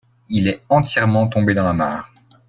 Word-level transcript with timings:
Il 0.29 0.47
est 0.47 0.63
entièrement 0.67 1.27
tombé 1.27 1.53
dans 1.53 1.63
la 1.63 1.73
mare. 1.73 2.11